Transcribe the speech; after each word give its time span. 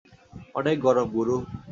অনেক 0.55 0.77
গরম, 0.79 1.07
গুরু! 1.15 1.35